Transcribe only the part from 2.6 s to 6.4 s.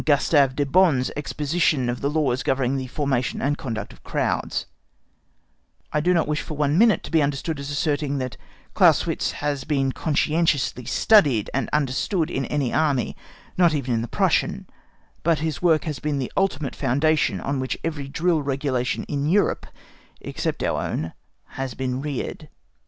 the formation and conduct of crowds I do not